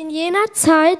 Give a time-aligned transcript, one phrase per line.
[0.00, 0.98] In jener Zeit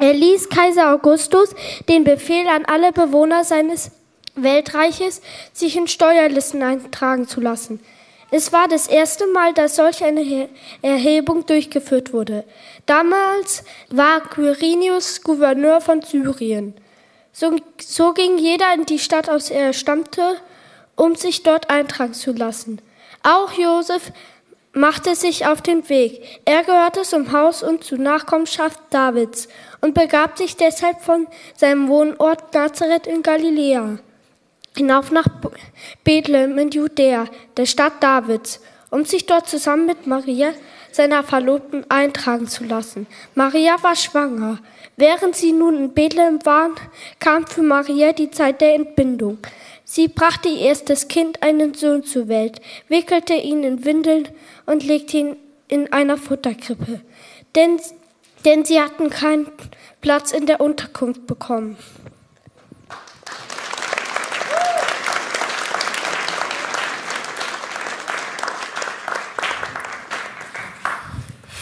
[0.00, 1.54] erließ Kaiser Augustus
[1.88, 3.92] den Befehl an alle Bewohner seines
[4.34, 5.22] Weltreiches,
[5.52, 7.78] sich in Steuerlisten eintragen zu lassen.
[8.32, 10.48] Es war das erste Mal, dass solch eine
[10.80, 12.42] Erhebung durchgeführt wurde.
[12.84, 16.74] Damals war Quirinius Gouverneur von Syrien.
[17.32, 20.36] So, so ging jeder in die Stadt, aus der er stammte,
[20.96, 22.82] um sich dort eintragen zu lassen.
[23.22, 24.10] Auch Josef
[24.72, 26.40] machte sich auf den Weg.
[26.44, 29.48] Er gehörte zum Haus und zur Nachkommenschaft Davids
[29.80, 31.26] und begab sich deshalb von
[31.56, 33.98] seinem Wohnort Nazareth in Galiläa
[34.76, 35.26] hinauf nach
[36.04, 40.52] Bethlehem in Judäa, der Stadt Davids, um sich dort zusammen mit Maria,
[40.90, 43.06] seiner Verlobten, eintragen zu lassen.
[43.34, 44.58] Maria war schwanger.
[44.96, 46.74] Während sie nun in Bethlehem waren,
[47.18, 49.38] kam für Maria die Zeit der Entbindung.
[49.94, 54.26] Sie brachte ihr erstes Kind, einen Sohn, zur Welt, wickelte ihn in Windeln
[54.64, 55.36] und legte ihn
[55.68, 57.02] in einer Futterkrippe,
[57.54, 57.78] denn,
[58.46, 59.48] denn sie hatten keinen
[60.00, 61.76] Platz in der Unterkunft bekommen.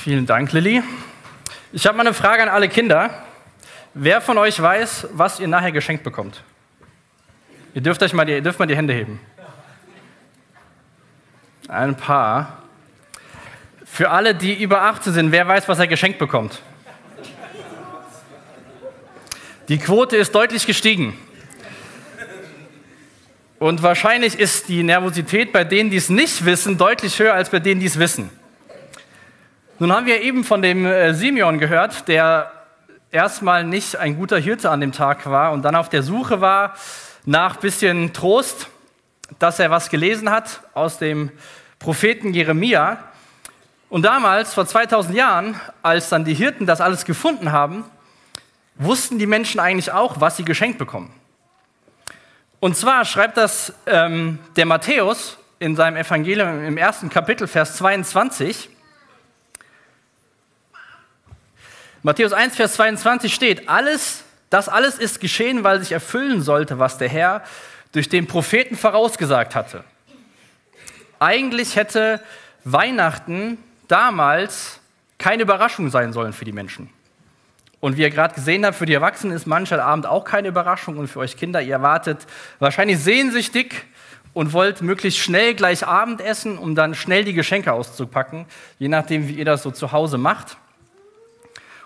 [0.05, 0.85] Vielen Dank, Lilly.
[1.73, 3.25] Ich habe mal eine Frage an alle Kinder.
[3.93, 6.45] Wer von euch weiß, was ihr nachher geschenkt bekommt?
[7.73, 9.21] Ihr dürft, euch mal die, ihr dürft mal die Hände heben.
[11.69, 12.65] Ein paar.
[13.85, 16.61] Für alle, die über 18 sind, wer weiß, was er geschenkt bekommt?
[19.69, 21.17] Die Quote ist deutlich gestiegen.
[23.61, 27.61] Und wahrscheinlich ist die Nervosität bei denen, die es nicht wissen, deutlich höher als bei
[27.61, 28.31] denen, die es wissen.
[29.79, 32.51] Nun haben wir eben von dem äh, Simeon gehört, der
[33.13, 36.75] erstmal nicht ein guter Hirte an dem Tag war und dann auf der Suche war
[37.31, 38.67] nach bisschen Trost,
[39.39, 41.31] dass er was gelesen hat aus dem
[41.79, 42.99] Propheten Jeremia.
[43.89, 47.85] Und damals, vor 2000 Jahren, als dann die Hirten das alles gefunden haben,
[48.75, 51.15] wussten die Menschen eigentlich auch, was sie geschenkt bekommen.
[52.59, 58.69] Und zwar schreibt das ähm, der Matthäus in seinem Evangelium im ersten Kapitel, Vers 22.
[62.03, 66.99] Matthäus 1, Vers 22 steht, alles, das alles ist geschehen, weil sich erfüllen sollte, was
[66.99, 67.43] der Herr
[67.93, 69.85] durch den Propheten vorausgesagt hatte.
[71.19, 72.21] Eigentlich hätte
[72.65, 74.81] Weihnachten damals
[75.19, 76.91] keine Überraschung sein sollen für die Menschen.
[77.81, 80.99] Und wie ihr gerade gesehen habt, für die Erwachsenen ist mancher Abend auch keine Überraschung
[80.99, 82.27] und für euch Kinder, ihr erwartet
[82.59, 83.85] wahrscheinlich sehnsüchtig
[84.35, 88.47] und wollt möglichst schnell gleich Abend essen, um dann schnell die Geschenke auszupacken,
[88.79, 90.59] je nachdem, wie ihr das so zu Hause macht.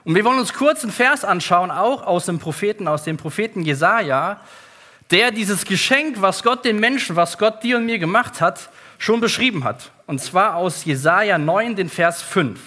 [0.05, 3.63] Und wir wollen uns kurz einen Vers anschauen, auch aus dem Propheten, aus dem Propheten
[3.63, 4.41] Jesaja,
[5.11, 9.21] der dieses Geschenk, was Gott den Menschen, was Gott dir und mir gemacht hat, schon
[9.21, 9.91] beschrieben hat.
[10.07, 12.61] Und zwar aus Jesaja 9, den Vers 5.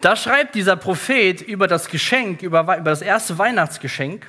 [0.00, 4.28] Da schreibt dieser Prophet über das Geschenk, über, über das erste Weihnachtsgeschenk,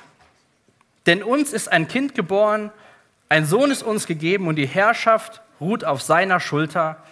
[1.06, 2.70] denn uns ist ein Kind geboren,
[3.28, 7.02] ein Sohn ist uns gegeben und die Herrschaft ruht auf seiner Schulter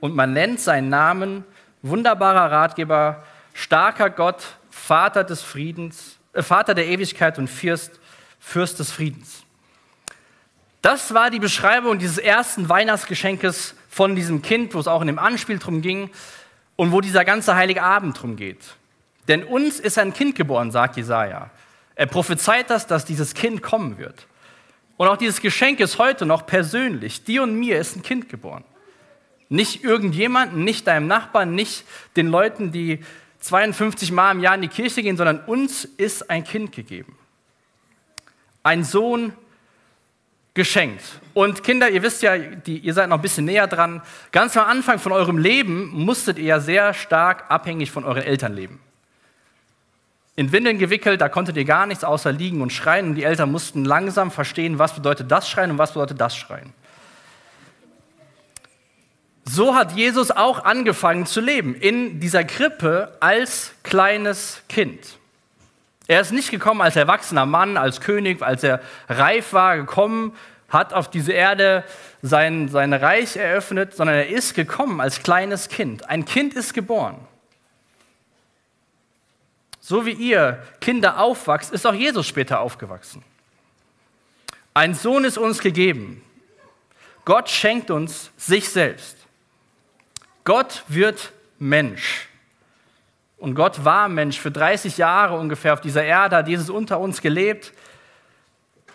[0.00, 1.44] und man nennt seinen Namen
[1.82, 3.22] wunderbarer Ratgeber,
[3.54, 8.00] starker Gott, Vater des Friedens, äh, Vater der Ewigkeit und Fürst,
[8.38, 9.44] Fürst des Friedens.
[10.82, 15.18] Das war die Beschreibung dieses ersten Weihnachtsgeschenkes von diesem Kind, wo es auch in dem
[15.18, 16.10] Anspiel drum ging
[16.76, 18.76] und wo dieser ganze heilige Abend drum geht.
[19.28, 21.50] Denn uns ist ein Kind geboren, sagt Jesaja.
[21.94, 24.26] Er prophezeit das, dass dieses Kind kommen wird.
[24.96, 27.24] Und auch dieses Geschenk ist heute noch persönlich.
[27.24, 28.64] Dir und mir ist ein Kind geboren.
[29.50, 31.84] Nicht irgendjemanden, nicht deinem Nachbarn, nicht
[32.16, 33.00] den Leuten, die
[33.40, 37.18] 52 Mal im Jahr in die Kirche gehen, sondern uns ist ein Kind gegeben.
[38.62, 39.32] Ein Sohn
[40.54, 41.02] geschenkt.
[41.34, 44.02] Und Kinder, ihr wisst ja, die, ihr seid noch ein bisschen näher dran.
[44.32, 48.54] Ganz am Anfang von eurem Leben musstet ihr ja sehr stark abhängig von euren Eltern
[48.54, 48.80] leben.
[50.36, 53.10] In Windeln gewickelt, da konntet ihr gar nichts außer liegen und schreien.
[53.10, 56.72] Und die Eltern mussten langsam verstehen, was bedeutet das Schreien und was bedeutet das Schreien.
[59.52, 65.18] So hat Jesus auch angefangen zu leben, in dieser Krippe als kleines Kind.
[66.06, 70.36] Er ist nicht gekommen als erwachsener Mann, als König, als er reif war, gekommen,
[70.68, 71.82] hat auf diese Erde
[72.22, 76.08] sein, sein Reich eröffnet, sondern er ist gekommen als kleines Kind.
[76.08, 77.16] Ein Kind ist geboren.
[79.80, 83.24] So wie ihr Kinder aufwachst, ist auch Jesus später aufgewachsen.
[84.74, 86.22] Ein Sohn ist uns gegeben.
[87.24, 89.19] Gott schenkt uns sich selbst.
[90.44, 92.28] Gott wird Mensch.
[93.36, 97.22] Und Gott war Mensch für 30 Jahre ungefähr auf dieser Erde, hat Jesus unter uns
[97.22, 97.72] gelebt.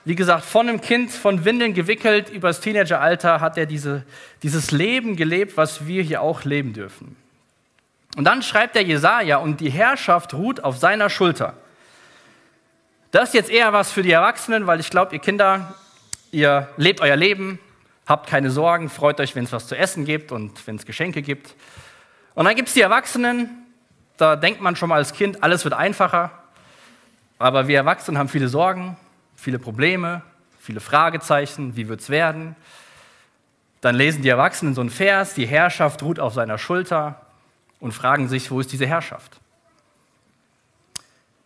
[0.04, 4.04] Wie gesagt, von einem Kind, von Windeln gewickelt, über das Teenageralter hat er diese,
[4.44, 7.16] dieses Leben gelebt, was wir hier auch leben dürfen.
[8.16, 11.56] Und dann schreibt der Jesaja, und die Herrschaft ruht auf seiner Schulter.
[13.10, 15.74] Das ist jetzt eher was für die Erwachsenen, weil ich glaube, ihr Kinder,
[16.32, 17.60] ihr lebt euer Leben,
[18.06, 21.22] habt keine Sorgen, freut euch, wenn es was zu essen gibt und wenn es Geschenke
[21.22, 21.56] gibt.
[22.34, 23.50] Und dann gibt es die Erwachsenen,
[24.18, 26.32] da denkt man schon mal als Kind, alles wird einfacher.
[27.40, 28.98] Aber wir Erwachsenen haben viele Sorgen,
[29.36, 30.22] viele Probleme,
[30.60, 32.56] viele Fragezeichen, wie wird es werden?
[33.82, 37.22] Dann lesen die Erwachsenen so einen Vers, die Herrschaft ruht auf seiner Schulter
[37.80, 39.40] und fragen sich, wo ist diese Herrschaft?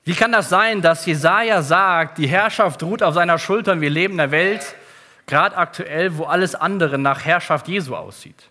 [0.03, 3.89] Wie kann das sein, dass Jesaja sagt, die Herrschaft ruht auf seiner Schulter und wir
[3.89, 4.75] leben in der Welt,
[5.29, 8.49] gerade aktuell, wo alles andere nach Herrschaft Jesu aussieht?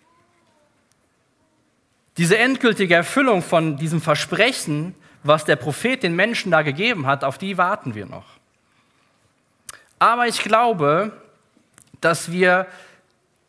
[2.16, 7.36] Diese endgültige Erfüllung von diesem Versprechen, was der Prophet den Menschen da gegeben hat, auf
[7.36, 8.24] die warten wir noch.
[9.98, 11.12] Aber ich glaube,
[12.00, 12.66] dass wir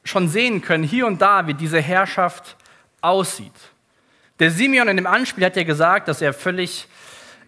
[0.04, 2.56] schon sehen können, hier und da, wie diese Herrschaft
[3.02, 3.54] aussieht.
[4.40, 6.88] Der Simeon in dem Anspiel hat ja gesagt, dass er völlig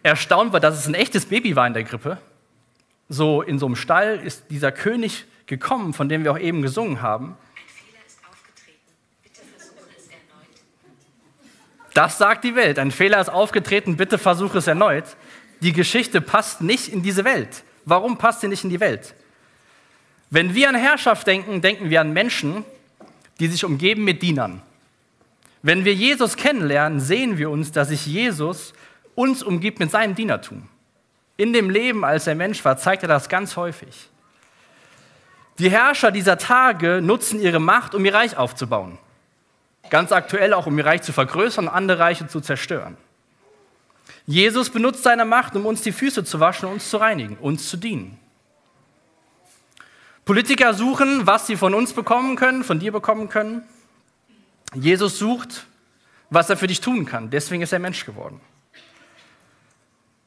[0.03, 2.17] erstaunt war, dass es ein echtes Baby war in der Grippe.
[3.09, 7.01] So in so einem Stall ist dieser König gekommen, von dem wir auch eben gesungen
[7.01, 7.37] haben.
[11.93, 12.79] Das sagt die Welt.
[12.79, 15.03] Ein Fehler ist aufgetreten, bitte versuche es erneut.
[15.59, 17.63] Die Geschichte passt nicht in diese Welt.
[17.83, 19.13] Warum passt sie nicht in die Welt?
[20.29, 22.63] Wenn wir an Herrschaft denken, denken wir an Menschen,
[23.41, 24.61] die sich umgeben mit Dienern.
[25.61, 28.73] Wenn wir Jesus kennenlernen, sehen wir uns, dass sich Jesus
[29.13, 30.69] uns umgibt mit seinem Dienertum.
[31.35, 34.09] In dem Leben, als er Mensch war, zeigt er das ganz häufig.
[35.59, 38.97] Die Herrscher dieser Tage nutzen ihre Macht, um ihr Reich aufzubauen.
[39.89, 42.97] Ganz aktuell auch, um ihr Reich zu vergrößern und andere Reiche zu zerstören.
[44.25, 47.77] Jesus benutzt seine Macht, um uns die Füße zu waschen uns zu reinigen, uns zu
[47.77, 48.17] dienen.
[50.25, 53.63] Politiker suchen, was sie von uns bekommen können, von dir bekommen können.
[54.73, 55.65] Jesus sucht,
[56.29, 57.29] was er für dich tun kann.
[57.29, 58.39] Deswegen ist er Mensch geworden.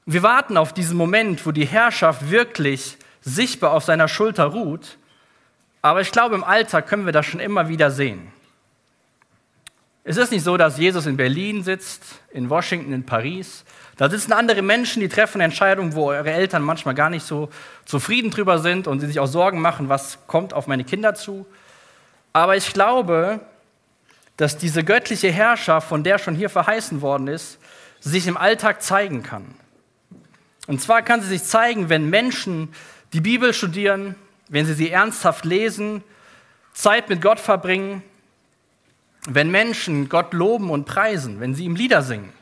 [0.04, 4.98] Wir warten auf diesen Moment, wo die Herrschaft wirklich sichtbar auf seiner Schulter ruht.
[5.84, 8.32] Aber ich glaube, im Alltag können wir das schon immer wieder sehen.
[10.02, 13.66] Es ist nicht so, dass Jesus in Berlin sitzt, in Washington, in Paris.
[13.98, 17.50] Da sitzen andere Menschen, die treffen Entscheidungen, wo eure Eltern manchmal gar nicht so
[17.84, 21.44] zufrieden drüber sind und sie sich auch Sorgen machen, was kommt auf meine Kinder zu.
[22.32, 23.40] Aber ich glaube,
[24.38, 27.58] dass diese göttliche Herrschaft, von der schon hier verheißen worden ist,
[28.00, 29.54] sich im Alltag zeigen kann.
[30.66, 32.72] Und zwar kann sie sich zeigen, wenn Menschen
[33.12, 34.16] die Bibel studieren,
[34.48, 36.02] wenn sie sie ernsthaft lesen,
[36.72, 38.02] Zeit mit Gott verbringen
[39.26, 42.32] wenn Menschen Gott loben und preisen, wenn sie ihm Lieder singen,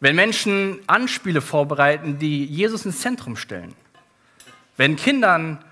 [0.00, 3.74] wenn Menschen Anspiele vorbereiten, die Jesus ins Zentrum stellen,
[4.76, 5.64] wenn Kindern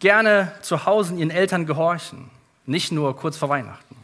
[0.00, 2.30] gerne zu Hause ihren Eltern gehorchen,
[2.66, 3.96] nicht nur kurz vor Weihnachten.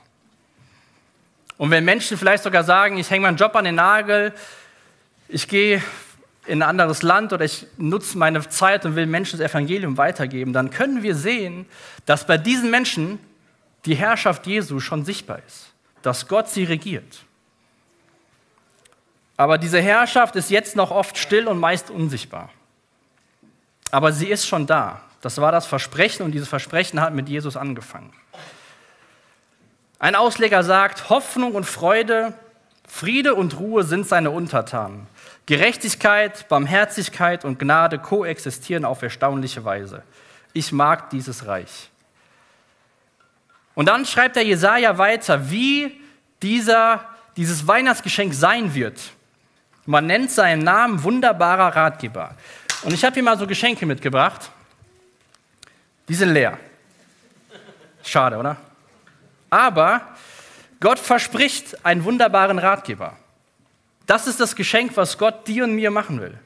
[1.57, 4.35] Und wenn Menschen vielleicht sogar sagen, ich hänge meinen Job an den Nagel,
[5.29, 5.83] ich gehe
[6.47, 10.53] in ein anderes Land oder ich nutze meine Zeit und will Menschen das Evangelium weitergeben,
[10.53, 11.67] dann können wir sehen,
[12.05, 13.19] dass bei diesen Menschen
[13.85, 15.73] die Herrschaft Jesu schon sichtbar ist,
[16.03, 17.25] dass Gott sie regiert.
[19.37, 22.51] Aber diese Herrschaft ist jetzt noch oft still und meist unsichtbar.
[23.91, 25.03] Aber sie ist schon da.
[25.21, 28.13] Das war das Versprechen und dieses Versprechen hat mit Jesus angefangen.
[29.99, 32.35] Ein Ausleger sagt, Hoffnung und Freude,
[32.87, 35.07] Friede und Ruhe sind seine Untertanen.
[35.47, 40.03] Gerechtigkeit, Barmherzigkeit und Gnade koexistieren auf erstaunliche Weise.
[40.53, 41.89] Ich mag dieses Reich.
[43.75, 46.01] Und dann schreibt der Jesaja weiter, wie
[46.43, 47.05] dieser,
[47.37, 48.99] dieses Weihnachtsgeschenk sein wird.
[49.85, 52.35] Man nennt seinen Namen wunderbarer Ratgeber.
[52.83, 54.51] Und ich habe hier mal so Geschenke mitgebracht.
[56.09, 56.59] Die sind leer.
[58.03, 58.57] Schade, oder?
[59.51, 60.01] Aber
[60.81, 63.17] Gott verspricht einen wunderbaren Ratgeber.
[64.07, 66.39] Das ist das Geschenk, was Gott dir und mir machen will.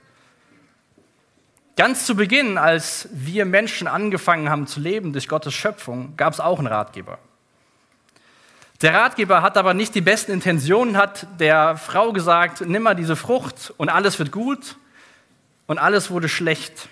[1.77, 6.41] Ganz zu Beginn, als wir Menschen angefangen haben zu leben durch Gottes Schöpfung, gab es
[6.41, 7.19] auch einen Ratgeber.
[8.83, 13.15] Der Ratgeber hat aber nicht die besten Intentionen, hat der Frau gesagt, nimm mal diese
[13.15, 14.77] Frucht und alles wird gut
[15.67, 16.89] und alles wurde schlecht.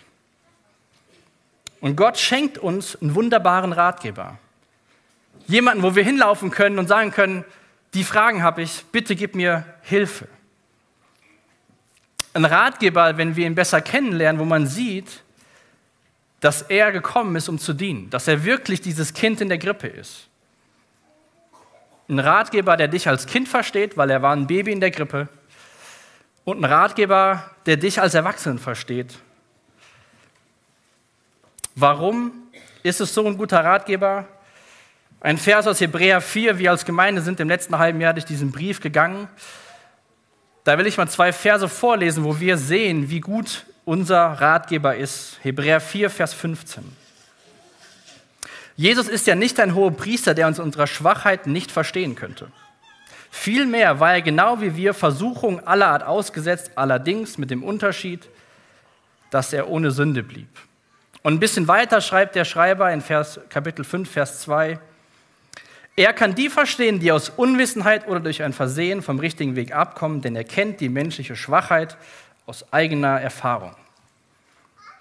[1.81, 4.39] Und Gott schenkt uns einen wunderbaren Ratgeber.
[5.47, 7.45] Jemanden, wo wir hinlaufen können und sagen können,
[7.95, 10.29] die Fragen habe ich, bitte gib mir Hilfe
[12.39, 15.23] ein Ratgeber, wenn wir ihn besser kennenlernen, wo man sieht,
[16.41, 19.89] dass er gekommen ist, um zu dienen, dass er wirklich dieses Kind in der Grippe
[19.89, 20.29] ist.
[22.09, 25.29] Ein Ratgeber, der dich als Kind versteht, weil er war ein Baby in der Grippe.
[26.45, 29.19] Und ein Ratgeber, der dich als Erwachsenen versteht.
[31.75, 32.33] Warum
[32.83, 34.27] ist es so ein guter Ratgeber?
[35.21, 38.53] Ein Vers aus Hebräer 4, wir als Gemeinde sind im letzten halben Jahr durch diesen
[38.53, 39.29] Brief gegangen.
[40.69, 45.39] Da will ich mal zwei Verse vorlesen, wo wir sehen, wie gut unser Ratgeber ist.
[45.41, 46.85] Hebräer 4, Vers 15.
[48.77, 52.53] Jesus ist ja nicht ein hoher Priester, der uns unserer Schwachheit nicht verstehen könnte.
[53.31, 58.29] Vielmehr war er genau wie wir Versuchungen aller Art ausgesetzt, allerdings mit dem Unterschied,
[59.31, 60.51] dass er ohne Sünde blieb.
[61.23, 64.79] Und ein bisschen weiter schreibt der Schreiber in Vers, Kapitel 5, Vers 2,
[65.99, 70.23] er kann die verstehen, die aus Unwissenheit oder durch ein Versehen vom richtigen Weg abkommen,
[70.23, 71.97] denn er kennt die menschliche Schwachheit
[72.47, 73.75] aus eigener Erfahrung.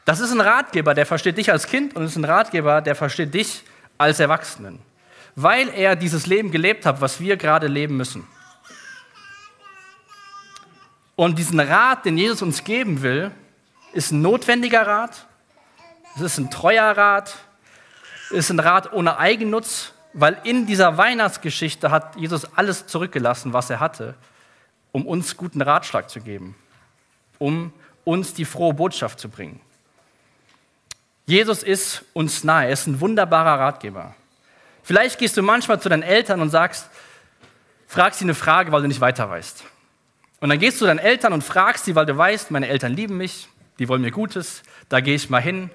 [0.06, 3.36] Das ist ein Ratgeber, der versteht dich als Kind und ist ein Ratgeber, der versteht
[3.36, 3.62] dich
[4.00, 4.80] als Erwachsenen,
[5.36, 8.26] weil er dieses Leben gelebt hat, was wir gerade leben müssen.
[11.16, 13.30] Und diesen Rat, den Jesus uns geben will,
[13.94, 15.28] ist ein notwendiger Rat,
[16.16, 17.38] es ist ein treuer Rat,
[18.32, 23.70] es ist ein Rat ohne Eigennutz, weil in dieser Weihnachtsgeschichte hat Jesus alles zurückgelassen, was
[23.70, 24.16] er hatte,
[24.92, 26.56] um uns guten Ratschlag zu geben,
[27.38, 27.72] um
[28.04, 29.60] uns die frohe Botschaft zu bringen.
[31.28, 34.16] Jesus ist uns nahe, er ist ein wunderbarer Ratgeber.
[34.82, 36.90] Vielleicht gehst du manchmal zu deinen Eltern und sagst,
[37.86, 39.66] fragst sie eine Frage, weil du nicht weiter weißt.
[40.40, 42.94] Und dann gehst du zu deinen Eltern und fragst sie, weil du weißt, meine Eltern
[42.94, 45.70] lieben mich, die wollen mir Gutes, da gehe ich mal hin,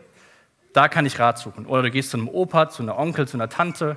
[0.73, 1.65] da kann ich Rat suchen.
[1.67, 3.97] Oder du gehst zu einem Opa, zu einer Onkel, zu einer Tante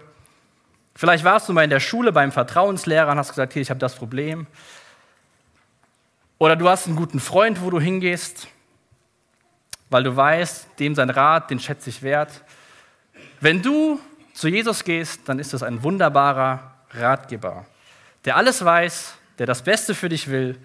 [0.95, 3.79] Vielleicht warst du mal in der Schule beim Vertrauenslehrer und hast gesagt, hier, ich habe
[3.79, 4.47] das Problem.
[6.37, 8.47] Oder du hast einen guten Freund, wo du hingehst,
[9.89, 12.43] weil du weißt, dem sein Rat, den schätze ich wert.
[13.41, 13.99] Wenn du
[14.33, 17.65] zu Jesus gehst, dann ist das ein wunderbarer Ratgeber,
[18.23, 20.57] der alles weiß, der das Beste für dich will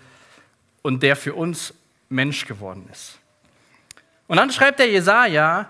[0.83, 1.75] und der für uns
[2.09, 3.19] Mensch geworden ist.
[4.29, 5.69] Und dann schreibt der Jesaja,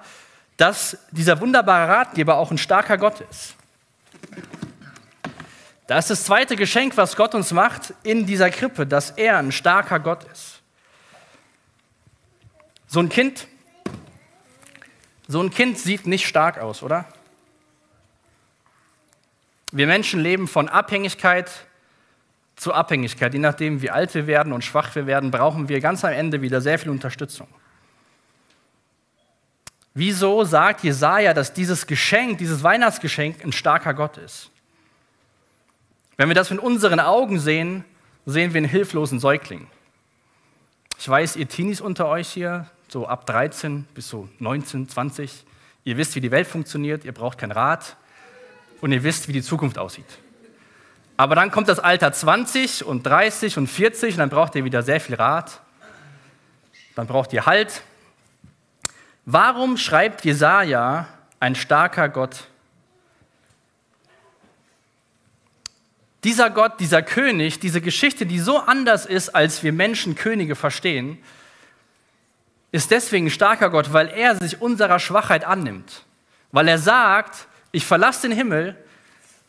[0.58, 3.56] dass dieser wunderbare Ratgeber auch ein starker Gott ist.
[5.86, 9.50] Das ist das zweite Geschenk, was Gott uns macht in dieser Krippe, dass er ein
[9.50, 10.62] starker Gott ist.
[12.86, 13.48] So ein Kind,
[15.26, 17.06] so ein Kind sieht nicht stark aus, oder?
[19.72, 21.50] Wir Menschen leben von Abhängigkeit
[22.56, 23.32] zu Abhängigkeit.
[23.32, 26.42] Je nachdem, wie alt wir werden und schwach wir werden, brauchen wir ganz am Ende
[26.42, 27.48] wieder sehr viel Unterstützung.
[30.00, 34.50] Wieso sagt Jesaja, dass dieses Geschenk, dieses Weihnachtsgeschenk ein starker Gott ist?
[36.16, 37.84] Wenn wir das mit unseren Augen sehen,
[38.24, 39.66] sehen wir einen hilflosen Säugling.
[40.98, 45.44] Ich weiß, ihr Teenies unter euch hier, so ab 13 bis so 19, 20,
[45.84, 47.98] ihr wisst, wie die Welt funktioniert, ihr braucht keinen Rat
[48.80, 50.18] und ihr wisst, wie die Zukunft aussieht.
[51.18, 54.82] Aber dann kommt das Alter 20 und 30 und 40 und dann braucht ihr wieder
[54.82, 55.60] sehr viel Rat.
[56.94, 57.82] Dann braucht ihr Halt,
[59.32, 61.06] Warum schreibt Jesaja,
[61.38, 62.48] ein starker Gott?
[66.24, 71.16] Dieser Gott, dieser König, diese Geschichte, die so anders ist, als wir Menschen Könige verstehen,
[72.72, 76.02] ist deswegen ein starker Gott, weil er sich unserer Schwachheit annimmt.
[76.50, 78.76] Weil er sagt, ich verlasse den Himmel,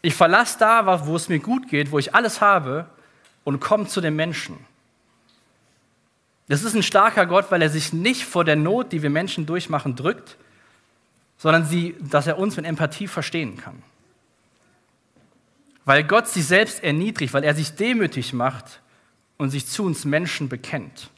[0.04, 2.86] ich verlasse da, wo es mir gut geht, wo ich alles habe
[3.44, 4.64] und komme zu den Menschen.
[6.52, 9.46] Das ist ein starker Gott, weil er sich nicht vor der Not, die wir Menschen
[9.46, 10.36] durchmachen, drückt,
[11.38, 13.82] sondern sie, dass er uns mit Empathie verstehen kann.
[15.86, 18.82] Weil Gott sich selbst erniedrigt, weil er sich demütig macht
[19.38, 21.10] und sich zu uns Menschen bekennt.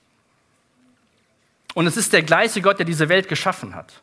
[1.74, 4.02] Und es ist der gleiche Gott, der diese Welt geschaffen hat,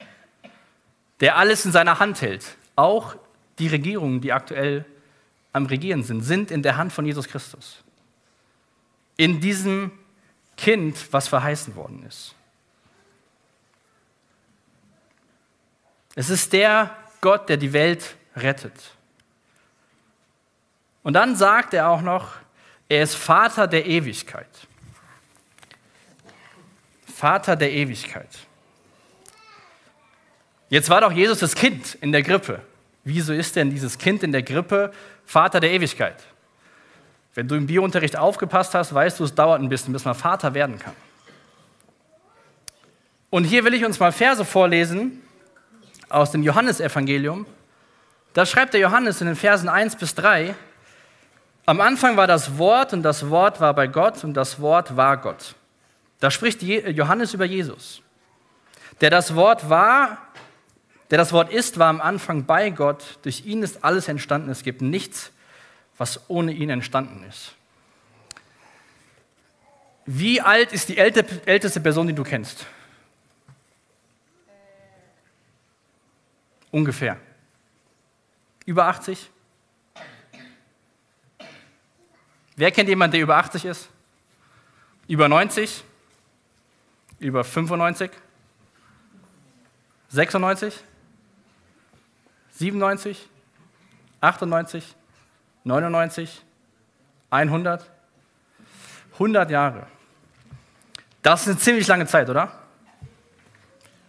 [1.20, 2.56] der alles in seiner Hand hält.
[2.74, 3.14] Auch
[3.60, 4.84] die Regierungen, die aktuell
[5.52, 7.84] am Regieren sind, sind in der Hand von Jesus Christus.
[9.16, 9.92] In diesem
[10.60, 12.34] Kind, was verheißen worden ist.
[16.14, 18.74] Es ist der Gott, der die Welt rettet.
[21.02, 22.34] Und dann sagt er auch noch,
[22.90, 24.50] er ist Vater der Ewigkeit.
[27.06, 28.28] Vater der Ewigkeit.
[30.68, 32.60] Jetzt war doch Jesus das Kind in der Grippe.
[33.02, 34.92] Wieso ist denn dieses Kind in der Grippe
[35.24, 36.22] Vater der Ewigkeit?
[37.34, 40.54] Wenn du im Biounterricht aufgepasst hast, weißt du, es dauert ein bisschen, bis man Vater
[40.54, 40.94] werden kann.
[43.30, 45.22] Und hier will ich uns mal Verse vorlesen
[46.08, 47.46] aus dem Johannesevangelium.
[48.32, 50.54] Da schreibt der Johannes in den Versen 1 bis 3,
[51.66, 55.16] am Anfang war das Wort und das Wort war bei Gott und das Wort war
[55.18, 55.54] Gott.
[56.18, 58.02] Da spricht Johannes über Jesus.
[59.00, 60.18] Der das Wort war,
[61.10, 63.18] der das Wort ist, war am Anfang bei Gott.
[63.22, 64.50] Durch ihn ist alles entstanden.
[64.50, 65.30] Es gibt nichts,
[66.00, 67.52] was ohne ihn entstanden ist.
[70.06, 72.64] Wie alt ist die älteste Person, die du kennst?
[76.70, 77.20] Ungefähr.
[78.64, 79.30] Über 80?
[82.56, 83.90] Wer kennt jemanden, der über 80 ist?
[85.06, 85.84] Über 90?
[87.18, 88.10] Über 95?
[90.08, 90.82] 96?
[92.52, 93.28] 97?
[94.22, 94.96] 98?
[95.64, 96.42] 99?
[97.30, 97.88] 100?
[99.14, 99.86] 100 Jahre.
[101.22, 102.52] Das ist eine ziemlich lange Zeit, oder?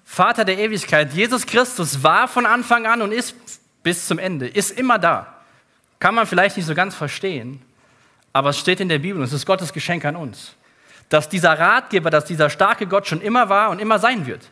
[0.06, 3.36] Vater der Ewigkeit, Jesus Christus war von Anfang an und ist
[3.84, 5.36] bis zum Ende, ist immer da.
[6.00, 7.62] Kann man vielleicht nicht so ganz verstehen,
[8.34, 10.56] aber es steht in der Bibel und es ist Gottes Geschenk an uns,
[11.10, 14.50] dass dieser Ratgeber, dass dieser starke Gott schon immer war und immer sein wird.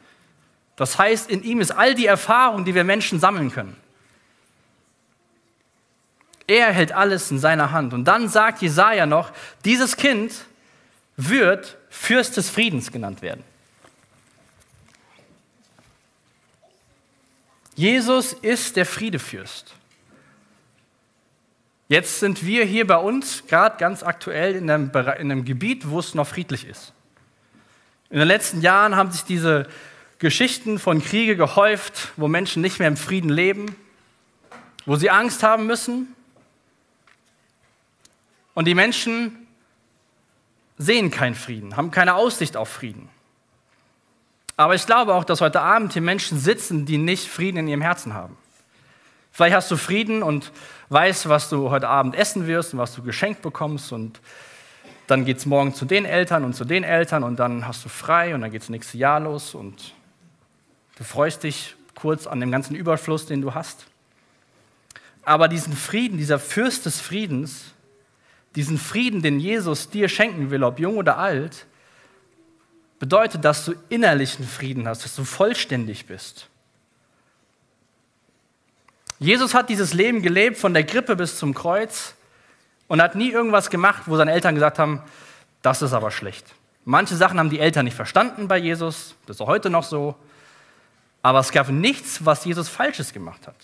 [0.76, 3.76] Das heißt, in ihm ist all die Erfahrung, die wir Menschen sammeln können.
[6.50, 7.94] Er hält alles in seiner Hand.
[7.94, 9.32] Und dann sagt Jesaja noch:
[9.66, 10.34] Dieses Kind
[11.16, 13.44] wird Fürst des Friedens genannt werden.
[17.76, 19.76] Jesus ist der Friedefürst.
[21.88, 26.00] Jetzt sind wir hier bei uns gerade ganz aktuell in einem, in einem Gebiet, wo
[26.00, 26.94] es noch friedlich ist.
[28.10, 29.68] In den letzten Jahren haben sich diese
[30.18, 33.76] Geschichten von Kriege gehäuft, wo Menschen nicht mehr im Frieden leben,
[34.88, 36.16] wo sie Angst haben müssen.
[38.60, 39.48] Und die Menschen
[40.78, 43.08] sehen keinen Frieden, haben keine Aussicht auf Frieden.
[44.58, 47.82] Aber ich glaube auch, dass heute Abend hier Menschen sitzen, die nicht Frieden in ihrem
[47.82, 48.36] Herzen haben.
[49.32, 50.52] Vielleicht hast du Frieden und
[50.90, 54.20] weißt, was du heute Abend essen wirst und was du geschenkt bekommst und
[55.08, 57.88] dann geht es morgen zu den Eltern und zu den Eltern und dann hast du
[57.88, 59.94] frei und dann geht das nächste Jahr los und
[60.98, 63.86] du freust dich kurz an dem ganzen Überfluss, den du hast.
[65.24, 67.74] Aber diesen Frieden, dieser Fürst des Friedens,
[68.56, 71.66] diesen Frieden, den Jesus dir schenken will, ob jung oder alt,
[73.00, 76.48] bedeutet, dass du innerlichen Frieden hast, dass du vollständig bist.
[79.20, 82.16] Jesus hat dieses Leben gelebt, von der Grippe bis zum Kreuz,
[82.88, 85.02] und hat nie irgendwas gemacht, wo seine Eltern gesagt haben,
[85.62, 86.46] das ist aber schlecht.
[86.86, 90.16] Manche Sachen haben die Eltern nicht verstanden bei Jesus, das ist auch heute noch so,
[91.22, 93.56] aber es gab nichts, was Jesus Falsches gemacht hat.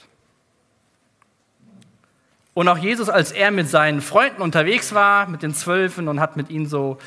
[2.56, 6.38] Und auch Jesus, als er mit seinen Freunden unterwegs war, mit den Zwölfen und hat
[6.38, 6.98] mit ihnen so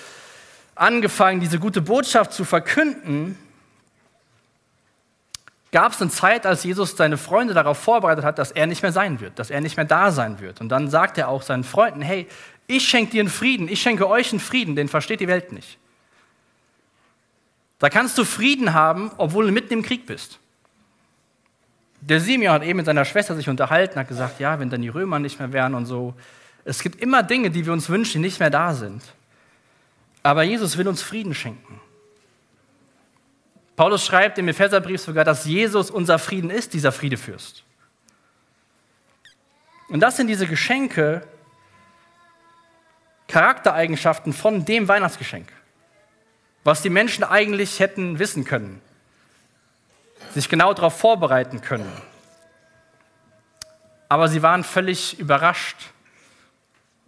[0.75, 3.37] angefangen, diese gute Botschaft zu verkünden,
[5.73, 8.93] gab es eine Zeit, als Jesus seine Freunde darauf vorbereitet hat, dass er nicht mehr
[8.93, 10.61] sein wird, dass er nicht mehr da sein wird.
[10.61, 12.29] Und dann sagt er auch seinen Freunden, hey,
[12.67, 15.79] ich schenke dir einen Frieden, ich schenke euch einen Frieden, den versteht die Welt nicht.
[17.79, 20.41] Da kannst du Frieden haben, obwohl du mitten im Krieg bist.
[22.01, 24.89] Der Simeon hat eben mit seiner Schwester sich unterhalten, hat gesagt, ja, wenn dann die
[24.89, 26.15] Römer nicht mehr wären und so.
[26.65, 29.03] Es gibt immer Dinge, die wir uns wünschen, die nicht mehr da sind.
[30.23, 31.81] Aber Jesus will uns Frieden schenken.
[33.77, 37.65] Paulus schreibt im Epheserbrief sogar, dass Jesus unser Frieden ist, dieser Friedefürst.
[39.89, 41.23] Und das sind diese Geschenke,
[43.29, 45.53] Charaktereigenschaften von dem Weihnachtsgeschenk,
[46.65, 48.81] was die Menschen eigentlich hätten wissen können,
[50.35, 51.91] sich genau darauf vorbereiten können.
[54.09, 55.77] Aber sie waren völlig überrascht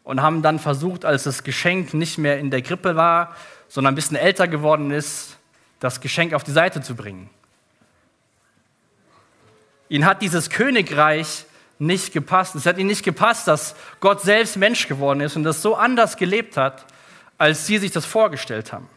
[0.05, 3.35] und haben dann versucht, als das Geschenk nicht mehr in der Grippe war,
[3.69, 5.39] sondern ein bisschen älter geworden ist,
[5.79, 7.31] das Geschenk auf die Seite zu bringen.
[9.89, 11.47] Ihnen hat dieses Königreich
[11.79, 12.55] nicht gepasst.
[12.55, 16.17] Es hat ihnen nicht gepasst, dass Gott selbst Mensch geworden ist und das so anders
[16.17, 16.85] gelebt hat,
[17.39, 18.89] als sie sich das vorgestellt haben.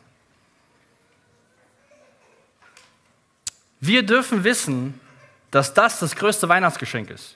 [3.85, 4.97] Wir dürfen wissen,
[5.51, 7.35] dass das das größte Weihnachtsgeschenk ist.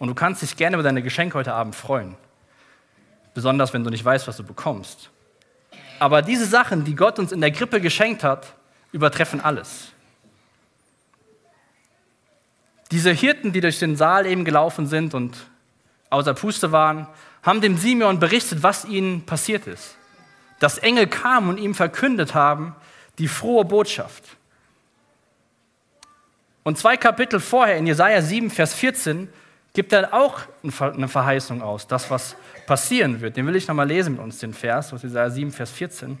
[0.00, 2.16] Und du kannst dich gerne über deine Geschenke heute Abend freuen.
[3.32, 5.08] Besonders wenn du nicht weißt, was du bekommst.
[6.00, 8.54] Aber diese Sachen, die Gott uns in der Krippe geschenkt hat,
[8.90, 9.92] übertreffen alles.
[12.90, 15.36] Diese Hirten, die durch den Saal eben gelaufen sind und
[16.10, 17.06] außer Puste waren,
[17.44, 19.96] haben dem Simeon berichtet, was ihnen passiert ist.
[20.58, 22.74] Dass Engel kamen und ihm verkündet haben,
[23.20, 24.24] die frohe Botschaft.
[26.66, 29.28] Und zwei Kapitel vorher, in Jesaja 7, Vers 14,
[29.72, 30.40] gibt er auch
[30.80, 32.34] eine Verheißung aus, das, was
[32.66, 33.36] passieren wird.
[33.36, 36.18] Den will ich nochmal lesen mit uns, den Vers, aus Jesaja 7, Vers 14.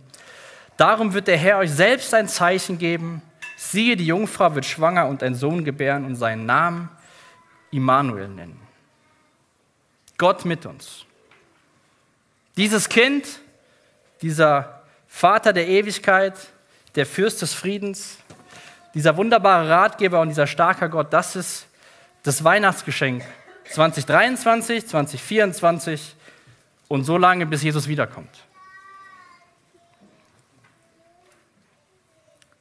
[0.76, 3.22] Darum wird der Herr euch selbst ein Zeichen geben.
[3.56, 6.90] Siehe, die Jungfrau wird schwanger und einen Sohn gebären und seinen Namen
[7.72, 8.60] Immanuel nennen.
[10.16, 11.06] Gott mit uns.
[12.56, 13.26] Dieses Kind,
[14.22, 16.34] dieser Vater der Ewigkeit,
[16.94, 18.18] der Fürst des Friedens,
[18.96, 21.66] dieser wunderbare Ratgeber und dieser starke Gott, das ist
[22.22, 23.22] das Weihnachtsgeschenk
[23.70, 26.16] 2023, 2024
[26.88, 28.30] und so lange, bis Jesus wiederkommt.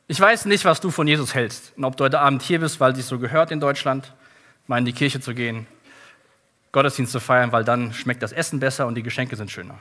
[0.08, 2.82] Ich weiß nicht, was du von Jesus hältst und ob du heute Abend hier bist,
[2.82, 4.13] weil es so gehört in Deutschland,
[4.67, 5.65] mal in die Kirche zu gehen,
[6.74, 9.80] Gottesdienst zu feiern, weil dann schmeckt das Essen besser und die Geschenke sind schöner.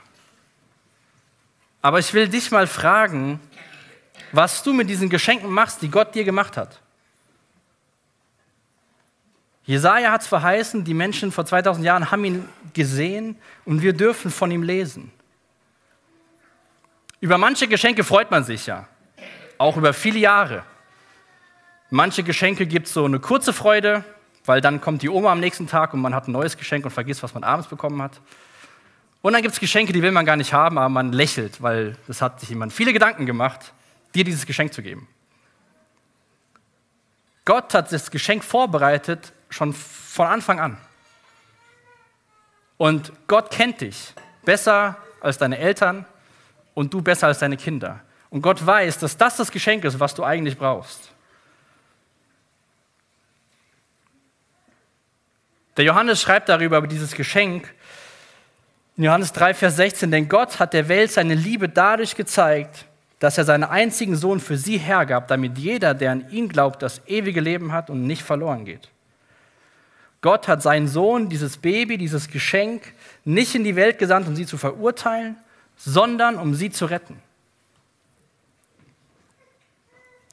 [1.81, 3.41] Aber ich will dich mal fragen,
[4.35, 6.81] was du mit diesen Geschenken machst, die Gott dir gemacht hat.
[9.65, 14.29] Jesaja hat es verheißen, die Menschen vor 2000 Jahren haben ihn gesehen und wir dürfen
[14.29, 15.11] von ihm lesen.
[17.19, 18.87] Über manche Geschenke freut man sich ja,
[19.57, 20.63] auch über viele Jahre.
[21.89, 24.03] Manche Geschenke gibt es so eine kurze Freude,
[24.43, 26.91] weil dann kommt die Oma am nächsten Tag und man hat ein neues Geschenk und
[26.91, 28.21] vergisst, was man abends bekommen hat.
[29.21, 31.97] Und dann gibt es Geschenke, die will man gar nicht haben, aber man lächelt, weil
[32.07, 33.73] es hat sich jemand viele Gedanken gemacht,
[34.15, 35.07] dir dieses Geschenk zu geben.
[37.43, 40.77] Gott hat das Geschenk vorbereitet, schon von Anfang an.
[42.77, 46.05] Und Gott kennt dich besser als deine Eltern
[46.73, 48.01] und du besser als deine Kinder.
[48.29, 51.11] Und Gott weiß, dass das das Geschenk ist, was du eigentlich brauchst.
[55.77, 57.73] Der Johannes schreibt darüber, über dieses Geschenk,
[58.97, 62.85] in Johannes 3, Vers 16, denn Gott hat der Welt seine Liebe dadurch gezeigt,
[63.19, 67.01] dass er seinen einzigen Sohn für sie hergab, damit jeder, der an ihn glaubt, das
[67.07, 68.89] ewige Leben hat und nicht verloren geht.
[70.21, 74.45] Gott hat seinen Sohn, dieses Baby, dieses Geschenk, nicht in die Welt gesandt, um sie
[74.45, 75.37] zu verurteilen,
[75.77, 77.21] sondern um sie zu retten.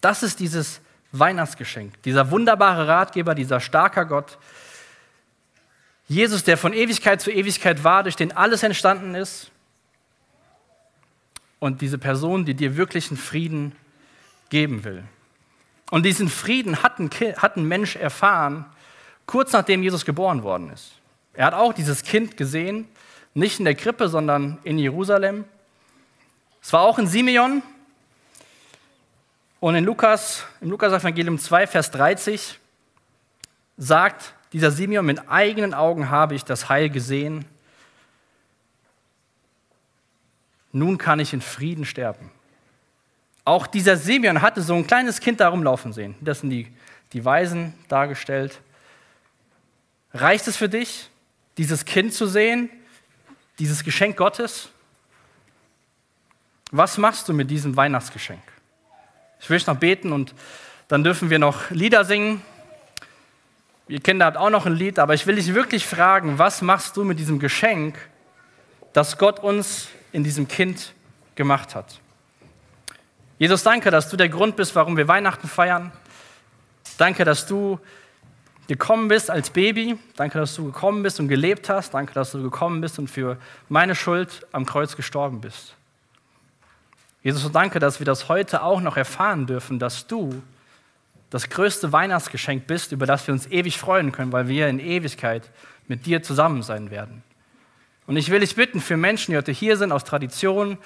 [0.01, 0.81] Das ist dieses
[1.13, 4.39] Weihnachtsgeschenk, dieser wunderbare Ratgeber, dieser starker Gott,
[6.09, 9.52] Jesus, der von Ewigkeit zu Ewigkeit war, durch den alles entstanden ist.
[11.63, 13.71] Und diese Person, die dir wirklichen Frieden
[14.51, 15.05] geben will.
[15.93, 18.65] Und diesen Frieden hat ein, hat ein Mensch erfahren,
[19.27, 20.91] kurz nachdem Jesus geboren worden ist.
[21.35, 22.89] Er hat auch dieses Kind gesehen,
[23.33, 25.45] nicht in der Krippe, sondern in Jerusalem.
[26.61, 27.63] Es war auch in Simeon.
[29.61, 32.59] Und in Lukas, im Lukas-Evangelium 2, Vers 30
[33.77, 37.45] sagt dieser Simeon, mit eigenen Augen habe ich das Heil gesehen.
[40.73, 42.31] Nun kann ich in Frieden sterben.
[43.45, 46.15] Auch dieser Simeon hatte so ein kleines Kind da rumlaufen sehen.
[46.21, 46.69] Das sind die,
[47.13, 48.61] die Weisen dargestellt.
[50.15, 51.11] Reicht es für dich,
[51.59, 52.71] dieses Kind zu sehen,
[53.59, 54.71] dieses Geschenk Gottes?
[56.71, 58.43] Was machst du mit diesem Weihnachtsgeschenk?
[59.41, 60.35] Ich will noch beten und
[60.89, 62.43] dann dürfen wir noch Lieder singen.
[63.89, 66.97] Ihr Kinder habt auch noch ein Lied, aber ich will dich wirklich fragen, was machst
[66.97, 67.99] du mit diesem Geschenk,
[68.93, 70.93] das Gott uns in diesem Kind
[71.35, 72.01] gemacht hat?
[73.39, 75.91] Jesus, danke, dass du der Grund bist, warum wir Weihnachten feiern.
[76.99, 77.81] Danke, dass du
[78.69, 79.99] gekommen bist als Baby.
[80.17, 81.95] Danke, dass du gekommen bist und gelebt hast.
[81.95, 83.37] Danke, dass du gekommen bist und für
[83.69, 85.75] meine Schuld am Kreuz gestorben bist.
[87.23, 90.43] Jesus, danke, dass wir das heute auch noch erfahren dürfen, dass du
[91.31, 95.51] das größte Weihnachtsgeschenk bist, über das wir uns ewig freuen können, weil wir in Ewigkeit
[95.89, 97.23] mit dir zusammen sein werden.
[98.07, 100.79] Und ich will dich bitten für Menschen, die heute hier sind, aus Tradition,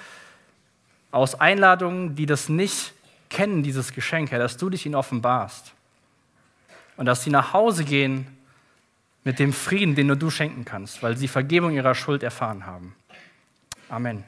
[1.11, 2.93] aus Einladungen, die das nicht
[3.29, 5.73] kennen, dieses Geschenk, Herr, dass du dich ihnen offenbarst.
[6.95, 8.27] Und dass sie nach Hause gehen
[9.23, 12.95] mit dem Frieden, den nur du schenken kannst, weil sie Vergebung ihrer Schuld erfahren haben.
[13.89, 14.23] Amen.